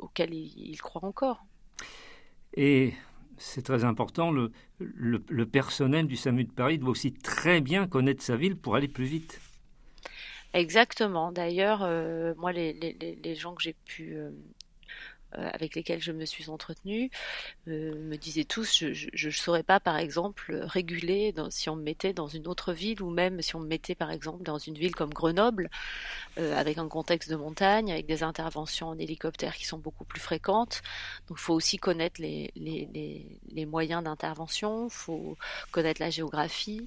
[0.00, 1.44] auquel ils, ils, croient encore.
[2.54, 2.94] Et
[3.38, 7.86] c'est très important, le, le, le, personnel du SAMU de Paris doit aussi très bien
[7.86, 9.40] connaître sa ville pour aller plus vite.
[10.54, 11.32] Exactement.
[11.32, 14.30] D'ailleurs, euh, moi, les, les, les, gens que j'ai pu euh,
[15.34, 17.10] avec lesquels je me suis entretenue
[17.68, 22.12] euh, me disaient tous je ne saurais pas par exemple réguler si on me mettait
[22.12, 24.94] dans une autre ville ou même si on me mettait par exemple dans une ville
[24.94, 25.70] comme Grenoble
[26.38, 30.20] euh, avec un contexte de montagne avec des interventions en hélicoptère qui sont beaucoup plus
[30.20, 30.82] fréquentes.
[31.28, 35.36] Donc il faut aussi connaître les, moyens d'intervention faut
[35.70, 36.86] connaître la géographie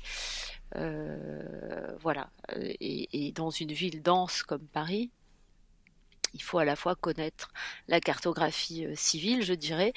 [0.75, 2.29] euh, voilà.
[2.57, 5.11] Et dans une ville dense comme Paris
[6.35, 7.51] il faut à la fois connaître
[7.87, 9.93] la cartographie euh, civile, je dirais,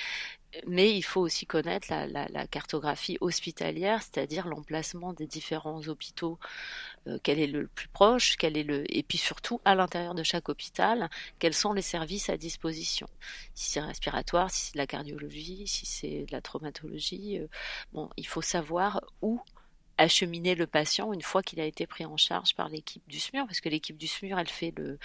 [0.67, 6.39] mais il faut aussi connaître la, cartographie hospitalière, c'est-à-dire l'emplacement des différents hôpitaux,
[7.07, 10.23] euh, quel est le plus proche, quel est le, et puis surtout à l'intérieur de
[10.23, 13.09] chaque hôpital, quels sont les services à disposition.
[13.55, 17.49] Si c'est respiratoire, si c'est de la cardiologie, si c'est de la traumatologie, euh,
[17.93, 19.41] bon, il faut savoir où
[19.99, 23.47] acheminer le patient une fois qu'il a été pris en charge par l'équipe du SMUR,
[23.47, 24.99] parce que l'équipe du SMUR, elle fait le,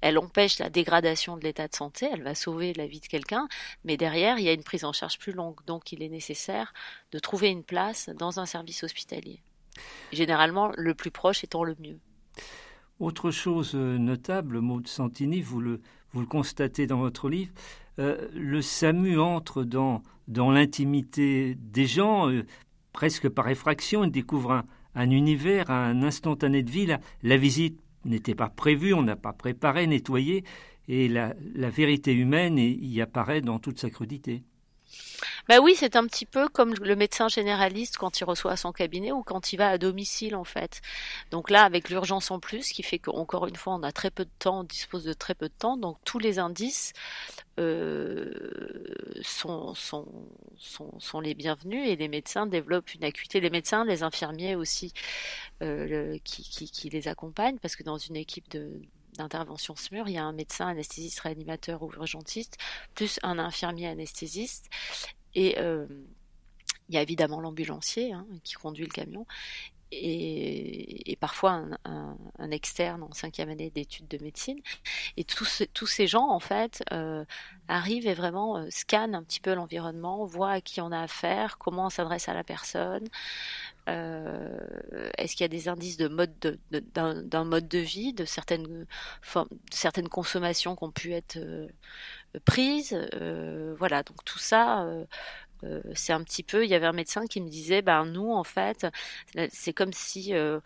[0.00, 3.48] elle empêche la dégradation de l'état de santé, elle va sauver la vie de quelqu'un,
[3.84, 6.72] mais derrière, il y a une prise en charge plus longue, donc il est nécessaire
[7.12, 9.42] de trouver une place dans un service hospitalier.
[10.12, 11.98] Généralement, le plus proche étant le mieux.
[12.98, 15.82] Autre chose euh, notable, Maud Santini, vous le,
[16.12, 17.52] vous le constatez dans votre livre,
[17.98, 22.44] euh, le SAMU entre dans, dans l'intimité des gens, euh,
[22.96, 26.88] presque par effraction, il découvre un, un univers, un instantané de vie.
[27.22, 30.44] La, visite n'était pas prévue, on n'a pas préparé, nettoyé,
[30.88, 31.34] et la
[31.70, 34.44] vérité humaine y apparaît dans toute sa crudité.
[35.48, 39.12] Ben oui, c'est un petit peu comme le médecin généraliste quand il reçoit son cabinet
[39.12, 40.80] ou quand il va à domicile en fait.
[41.30, 44.24] Donc là, avec l'urgence en plus, qui fait qu'encore une fois, on a très peu
[44.24, 46.92] de temps, on dispose de très peu de temps, donc tous les indices
[47.58, 48.32] euh,
[49.22, 50.06] sont, sont,
[50.58, 53.40] sont, sont, les bienvenus et les médecins développent une acuité.
[53.40, 54.92] Les médecins, les infirmiers aussi,
[55.62, 58.82] euh, qui, qui, qui les accompagnent, parce que dans une équipe de,
[59.18, 62.58] d'intervention SMUR, il y a un médecin anesthésiste réanimateur ou urgentiste,
[62.94, 64.68] plus un infirmier anesthésiste.
[65.34, 65.86] Et euh,
[66.88, 69.26] il y a évidemment l'ambulancier hein, qui conduit le camion.
[69.92, 74.60] Et, parfois un, externe en cinquième année d'études de médecine.
[75.16, 77.24] Et tous, ces gens, en fait, euh,
[77.68, 81.58] arrivent et vraiment euh, scannent un petit peu l'environnement, voient à qui on a affaire,
[81.58, 83.06] comment on s'adresse à la personne,
[83.86, 88.86] Est-ce qu'il y a des indices de mode d'un de, mode de vie, de certaines
[89.70, 91.68] certaines consommations qui ont pu être euh,
[92.44, 94.86] prises euh, Voilà, donc tout ça,
[95.64, 96.64] euh, euh, c'est un petit peu.
[96.64, 98.86] Il y avait un médecin qui me disait, ben nous en fait,
[99.50, 100.60] c'est comme si, euh,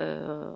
[0.00, 0.54] euh,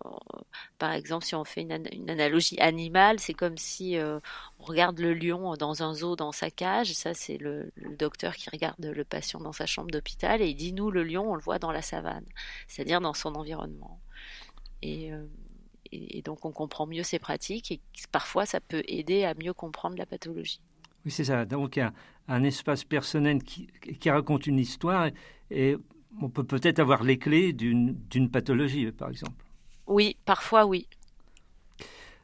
[0.78, 4.20] par exemple, si on fait une, analogie animale, c'est comme si euh,
[4.58, 6.92] on regarde le lion dans un zoo dans sa cage.
[6.92, 10.72] Ça, c'est le, docteur qui regarde le patient dans sa chambre d'hôpital et il dit
[10.72, 12.24] nous le lion, on le voit dans la savane,
[12.68, 14.00] c'est-à-dire dans son environnement.
[14.82, 15.26] Et, euh,
[15.92, 17.80] et, et donc on comprend mieux ses pratiques et
[18.12, 20.60] parfois ça peut aider à mieux comprendre la pathologie.
[21.04, 21.44] Oui, c'est ça.
[21.44, 21.92] Donc, un,
[22.28, 25.08] un, espace personnel qui, qui, raconte une histoire
[25.50, 25.76] et
[26.20, 29.44] on peut peut-être avoir les clés d'une pathologie, par exemple.
[29.86, 30.86] Oui, parfois, oui.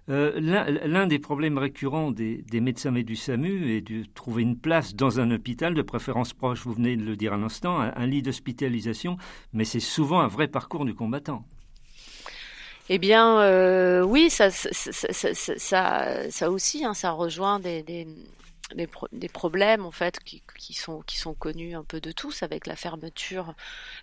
[0.08, 4.56] Euh, L'un des problèmes récurrents des, des, médecins et du SAMU est de trouver une
[4.56, 7.92] place dans un hôpital, de préférence proche, vous venez de le dire à l'instant, un,
[7.96, 9.16] un lit d'hospitalisation,
[9.52, 11.44] mais c'est souvent un vrai parcours du combattant.
[12.88, 18.06] Eh bien, euh, oui, ça, ça, ça, ça, ça aussi, hein, ça rejoint des, des,
[18.74, 20.42] des, pro des, problèmes en fait qui,
[20.74, 23.54] sont qui sont connus un peu de tous avec la fermeture,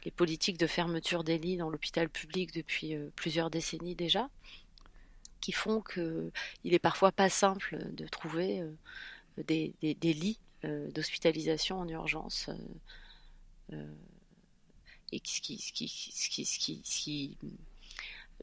[0.06, 4.30] les politiques de fermeture des lits dans l'hôpital public depuis euh, plusieurs décennies déjà,
[5.42, 6.32] qui font que
[6.64, 8.72] il est parfois pas simple de trouver euh,
[9.46, 12.50] des, des, des, lits euh, d'hospitalisation en urgence
[15.12, 17.38] et ce qui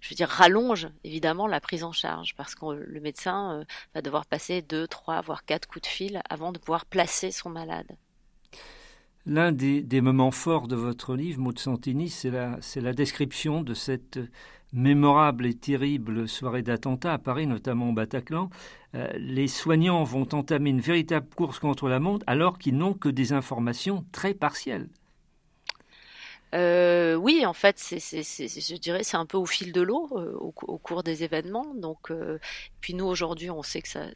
[0.00, 4.02] je veux dire, rallonge évidemment la prise en charge parce que le médecin euh, va
[4.02, 7.96] devoir passer deux, trois, voire quatre coups de fil avant de pouvoir placer son malade.
[9.26, 14.18] L'un des, moments forts de votre livre, Maud Santini, c'est la, la, description de cette
[14.72, 18.48] mémorable et terrible soirée d'attentat à Paris, notamment au Bataclan.
[18.94, 23.09] Euh, les soignants vont entamer une véritable course contre la montre alors qu'ils n'ont que
[23.09, 24.88] des informations très partielles.
[26.55, 30.34] Euh, oui, en fait, c'est, je dirais, c'est un peu au fil de l'eau euh,
[30.38, 31.74] au, cours des événements.
[31.74, 32.38] Donc, euh,
[32.80, 34.07] puis nous aujourd'hui, on sait que ça,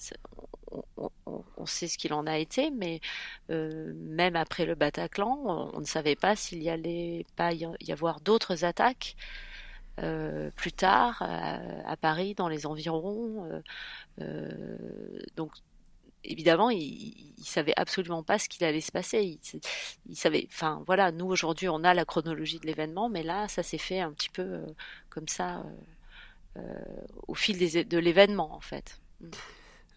[0.97, 3.01] on, on, sait ce qu'il en a été, mais
[3.49, 8.65] même après le Bataclan, on, ne savait pas s'il y allait pas y avoir d'autres
[8.65, 9.17] attaques.
[10.57, 13.49] plus tard à, Paris dans les environs
[15.37, 15.53] donc
[16.25, 19.39] évidemment, il, il savait absolument pas ce qu'il allait se passer.
[20.07, 23.63] Il, savait, enfin voilà, nous aujourd'hui on a la chronologie de l'événement, mais là ça
[23.63, 24.67] s'est fait un petit peu euh,
[25.11, 26.85] comme ça euh, euh,
[27.29, 28.99] au fil de l'événement en fait.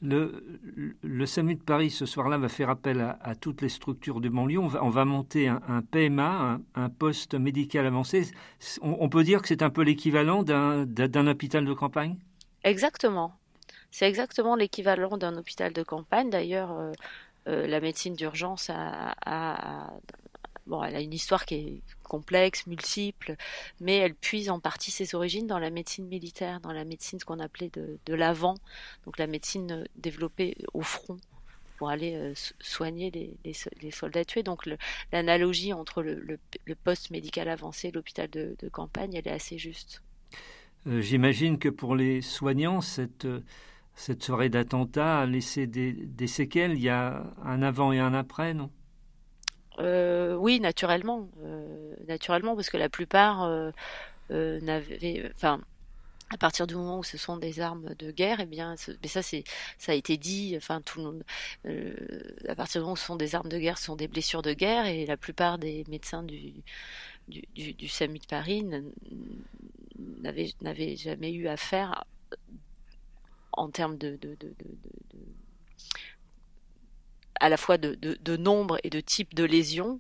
[0.02, 0.44] Le,
[1.02, 4.60] le SAMU de Paris ce soir-là va faire appel à, toutes les structures de banlieue.
[4.60, 8.30] On va, on va monter un, PMA, un, poste médical avancé.
[8.82, 12.18] on peut dire que c'est un peu l'équivalent d'un hôpital de campagne?
[12.64, 13.34] Exactement.
[13.92, 16.30] C'est exactement l'équivalent d'un hôpital de campagne.
[16.30, 16.92] D'ailleurs, euh,
[17.48, 19.92] euh, la médecine d'urgence a,
[20.66, 23.36] bon, elle a une histoire qui est complexe, multiple,
[23.80, 27.26] mais elle puise en partie ses origines dans la médecine militaire, dans la médecine ce
[27.26, 28.56] qu'on appelait de, l'avant,
[29.06, 31.18] donc la médecine développée au front
[31.78, 34.44] pour aller euh, soigner les, soldats tués.
[34.44, 34.68] Donc
[35.12, 36.40] l'analogie entre le,
[36.84, 40.02] poste médical avancé et l'hôpital de, campagne, elle est assez juste.
[40.86, 43.28] J'imagine que pour les soignants, cette
[43.98, 46.74] cette soirée d'attentat a laissé des, séquelles.
[46.74, 48.70] Il y a un avant et un après, non?
[49.80, 51.28] Euh, Oui, naturellement.
[51.44, 53.72] Euh, naturellement, parce que la plupart euh,
[54.62, 55.30] n'avaient.
[55.36, 55.60] Enfin.
[56.30, 59.22] À partir du moment où ce sont des armes de guerre, eh bien, mais ça
[59.22, 59.46] c'est,
[59.78, 60.56] ça a été dit.
[60.58, 61.24] Enfin, tout le monde.
[62.50, 64.42] à partir du moment où ce sont des armes de guerre, ce sont des blessures
[64.42, 66.52] de guerre, et la plupart des médecins du
[67.30, 68.66] du, du, du SAMU de Paris
[70.22, 72.04] n'avaient, n'avaient jamais eu affaire
[73.58, 74.18] en termes de,
[77.40, 80.00] à la fois de, nombre et de type de lésions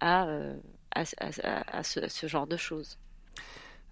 [0.00, 0.56] à, euh,
[0.92, 2.98] à, ce, genre de choses.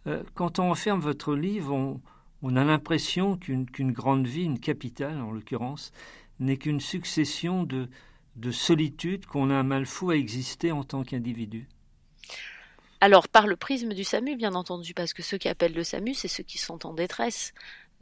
[0.06, 2.00] Euh, quand on enferme votre livre,
[2.42, 5.92] on, a l'impression qu'une grande vie, une capitale en l'occurrence,
[6.40, 7.88] n'est qu'une succession de,
[8.36, 11.68] de solitude qu'on a un mal fou à exister en tant qu'individu.
[13.00, 16.14] Alors, par le prisme du SAMU, bien entendu, parce que ceux qui appellent le SAMU,
[16.14, 17.52] c'est ceux qui sont en détresse.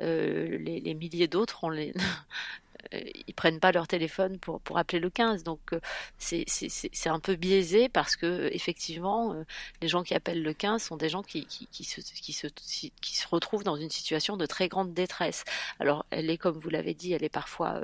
[0.02, 1.92] Euh, les, milliers d'autres, les...
[2.92, 5.44] ils prennent pas leur téléphone pour, pour appeler le 15.
[5.44, 5.80] Donc euh,
[6.18, 9.44] c'est un peu biaisé parce que effectivement, euh,
[9.80, 12.46] les gens qui appellent le 15 sont des gens qui, qui, qui, se, qui, se,
[12.48, 15.44] qui se retrouvent dans une situation de très grande détresse.
[15.78, 17.80] Alors elle est, comme vous l'avez dit, elle est parfois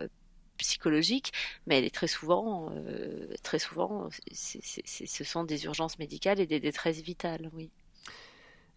[0.59, 1.33] psychologique,
[1.67, 2.73] mais elle est très souvent,
[3.45, 7.71] très souvent, ce sont des urgences médicales et des détresses vitales, oui.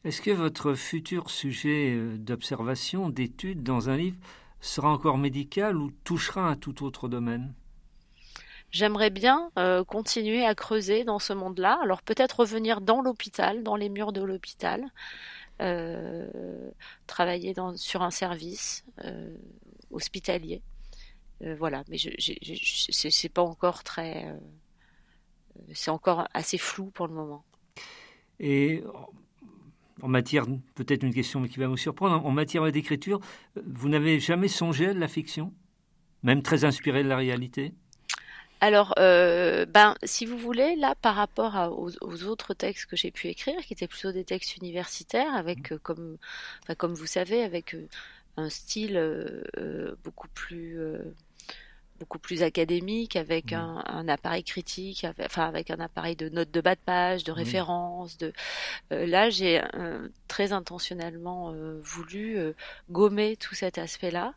[0.04, 4.18] Est-ce que votre futur sujet euh, d'observation, d'étude dans un livre
[4.60, 7.54] sera encore médical ou touchera à tout autre domaine?
[8.72, 11.80] J'aimerais bien euh, continuer à creuser dans ce monde-là.
[11.84, 14.86] Alors peut-être revenir dans l'hôpital, dans les murs de l'hôpital,
[15.62, 16.72] euh,
[17.06, 18.86] travailler dans, sur un service
[19.91, 20.62] hospitalier.
[21.41, 22.10] voilà, mais je,
[22.91, 24.34] c'est pas encore très,
[25.74, 27.43] c'est encore assez flou pour le moment.
[28.39, 28.84] Et
[30.02, 30.45] en matière,
[30.76, 33.20] peut-être une question qui va vous surprendre, en matière d'écriture,
[33.66, 35.54] vous n'avez jamais songé à de la fiction?
[36.24, 37.74] Même très inspiré de la réalité?
[38.64, 43.28] Alors, euh, ben, si vous voulez, là, par rapport aux, autres textes que j'ai pu
[43.28, 45.74] écrire, qui étaient plutôt des textes universitaires, avec, mmh.
[45.74, 46.18] euh, comme,
[46.78, 47.88] comme vous savez, avec euh,
[48.38, 49.02] un style
[50.04, 50.80] beaucoup plus
[52.02, 53.84] beaucoup plus académique, avec mmh.
[53.86, 57.32] un, appareil critique, avec, enfin avec un appareil de notes de bas de page, de
[57.32, 57.36] mmh.
[57.36, 58.18] références.
[58.18, 58.34] De
[58.91, 62.39] euh, là, j'ai euh, très intentionnellement euh, voulu
[62.89, 64.34] gommer tout cet aspect-là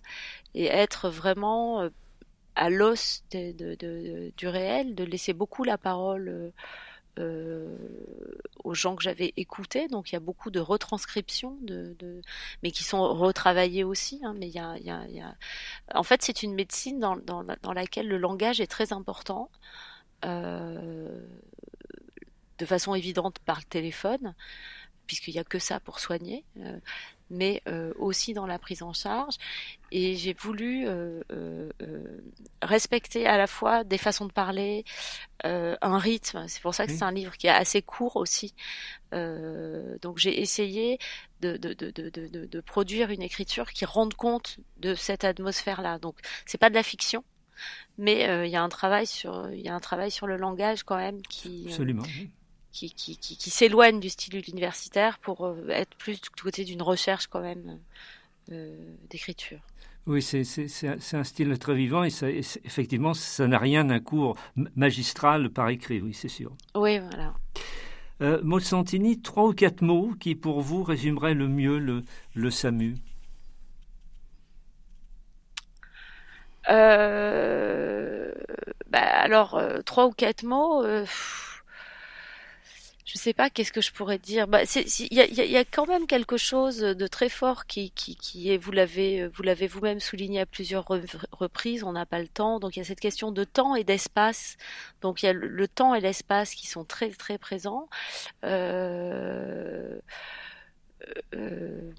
[0.54, 1.88] et être vraiment
[2.54, 6.52] à l'os du réel, de laisser beaucoup la parole
[7.18, 7.76] euh,
[8.64, 9.88] aux gens que j'avais écoutés.
[9.88, 12.20] Donc il y a beaucoup de retranscriptions, de, de
[12.62, 14.20] mais qui sont retravaillées aussi.
[14.24, 15.34] Hein, mais il y a, y a, y a...
[15.94, 19.50] En fait, c'est une médecine dans, dans, dans, laquelle le langage est très important.
[20.24, 21.20] Euh,
[22.58, 24.34] de façon évidente par le téléphone,
[25.06, 26.44] puisqu'il n'y a que ça pour soigner.
[26.58, 26.78] Euh,
[27.34, 29.34] mais euh, aussi dans la prise en charge.
[29.90, 31.70] Et j'ai voulu euh, euh,
[32.62, 34.84] respecter à la fois des façons de parler,
[35.42, 36.46] un rythme.
[36.48, 38.54] C'est pour ça que c'est un livre qui est assez court aussi.
[39.12, 40.98] donc j'ai essayé
[41.42, 45.98] de, de, de, de, produire une écriture qui rende compte de cette atmosphère-là.
[45.98, 46.16] Donc
[46.46, 47.24] c'est pas de la fiction.
[47.98, 50.82] mais il y a un travail sur il y a un travail sur le langage
[50.82, 52.04] quand même qui absolument
[52.74, 55.36] qui, qui, qui, qui s'éloigne du style universitaire pour
[55.70, 57.78] être plus du côté d'une recherche quand même
[59.10, 59.60] d'écriture.
[60.06, 64.36] Oui, c'est un style très vivant et, ça, effectivement, ça n'a rien d'un cours
[64.76, 66.52] magistral par écrit, oui, c'est sûr.
[66.74, 67.32] Oui, voilà.
[68.20, 72.04] Euh, Maud Santini, trois ou quatre mots qui pour vous résumeraient le mieux le,
[72.34, 72.96] le SAMU?
[76.68, 78.32] Euh,
[78.88, 80.84] bah alors, euh, trois ou quatre mots.
[80.84, 81.04] Euh,
[83.04, 84.48] je sais pas qu'est-ce que je pourrais dire.
[84.48, 88.16] Bah, il y a, y a, quand même quelque chose de très fort qui, qui,
[88.16, 90.86] qui est, vous l'avez, vous l'avez vous-même souligné à plusieurs
[91.32, 91.84] reprises.
[91.84, 94.56] On n'a pas le temps, donc il y a cette question de temps et d'espace.
[95.02, 97.88] Donc il y a le, temps et l'espace qui sont très très présents.
[98.44, 99.98] Euh,
[101.34, 101.92] euh,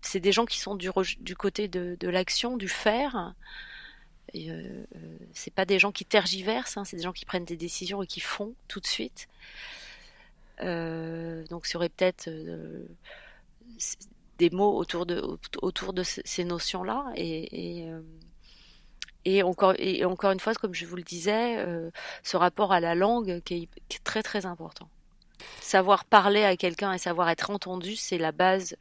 [0.00, 3.34] c'est des gens qui sont du, du côté de, de l'action, du faire.
[4.34, 7.56] Euh, euh c'est pas des gens qui tergiversent, hein, c'est des gens qui prennent des
[7.56, 9.28] décisions et qui font tout de suite.
[10.60, 12.86] Euh, donc, il y aurait peut-être euh,
[14.38, 15.22] des mots autour de,
[15.60, 17.12] autour de ces notions-là.
[17.16, 18.00] Et, euh,
[19.24, 21.64] et, encore, et encore une fois, comme je vous le disais,
[22.22, 24.88] ce rapport à la langue qui est, très très important.
[25.60, 28.76] Savoir parler à quelqu'un et savoir être entendu, c'est la base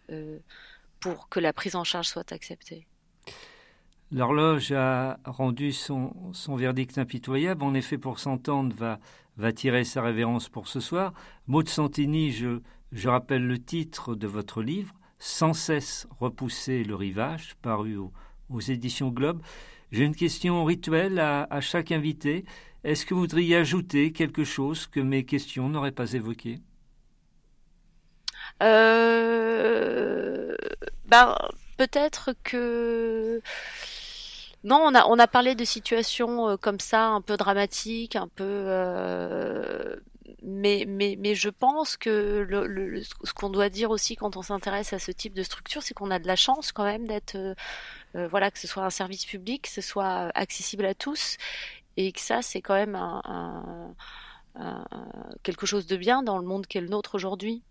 [1.00, 2.86] pour que la prise en charge soit acceptée.
[4.12, 7.64] L'horloge a rendu son, son, verdict impitoyable.
[7.64, 9.00] En effet, pour s'entendre, va,
[9.42, 11.14] va tirer sa révérence pour ce soir.
[11.48, 17.98] Maud Santini, je, rappelle le titre de votre livre, Sans cesse repousser le rivage, paru
[17.98, 19.42] aux, éditions Globe.
[19.92, 22.46] J'ai une question rituelle à, chaque invité.
[22.84, 26.60] Est-ce que vous voudriez ajouter quelque chose que mes questions n'auraient pas évoqué
[28.64, 30.56] euh,
[31.06, 31.36] ben,
[31.78, 33.42] Peut-être que
[34.64, 38.28] non, on a, on a parlé de situations euh, comme ça, un peu dramatiques, un
[38.28, 38.44] peu.
[38.46, 39.96] Euh,
[40.44, 44.94] mais, mais, mais je pense que le, ce qu'on doit dire aussi quand on s'intéresse
[44.94, 47.36] à ce type de structure, c'est qu'on a de la chance quand même d'être.
[48.16, 51.38] Euh, voilà, que ce soit un service public, que ce soit accessible à tous,
[51.98, 53.96] et que ça, c'est quand même un,
[55.44, 57.64] quelque chose de bien dans le monde qu'est le nôtre aujourd'hui.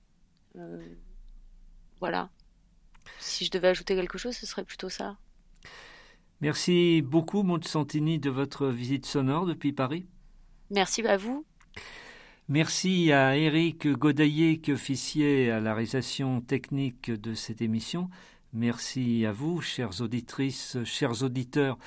[2.01, 2.31] voilà.
[3.19, 5.17] Si je devais ajouter quelque chose, ce serait plutôt ça.
[6.41, 10.07] Merci beaucoup, Maud Santini, de votre visite sonore depuis Paris.
[10.71, 11.45] Merci à vous.
[12.49, 18.09] Merci à Eric Godaillé qui officiait à la réalisation technique de cette émission.
[18.53, 21.79] Merci à vous, chères auditrices, chers auditeurs,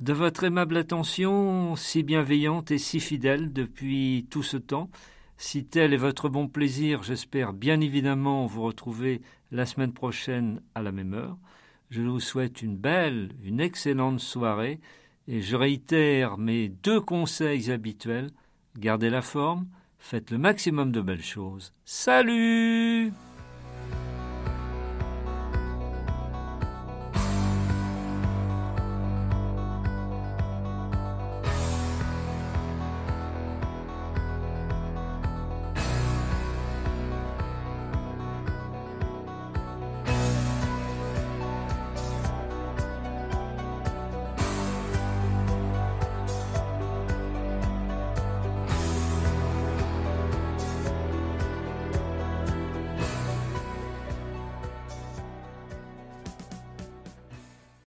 [0.00, 4.90] de votre aimable attention si bienveillante et si fidèle depuis tout ce temps.
[5.38, 9.22] Si tel est votre bon plaisir, j'espère bien évidemment vous retrouver
[9.52, 11.38] la semaine prochaine à la même heure.
[11.90, 14.80] Je vous souhaite une belle, une excellente soirée
[15.28, 18.30] et je réitère mes deux conseils habituels.
[18.78, 19.66] Gardez la forme,
[19.98, 21.72] faites le maximum de belles choses.
[21.84, 23.12] Salut